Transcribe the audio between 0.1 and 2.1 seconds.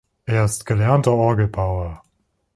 Er ist gelernter Orgelbauer.